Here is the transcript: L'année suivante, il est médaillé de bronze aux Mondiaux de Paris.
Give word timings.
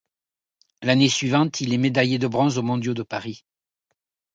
L'année 0.81 1.09
suivante, 1.09 1.61
il 1.61 1.75
est 1.75 1.77
médaillé 1.77 2.17
de 2.17 2.25
bronze 2.27 2.57
aux 2.57 2.63
Mondiaux 2.63 2.95
de 2.95 3.03
Paris. 3.03 3.45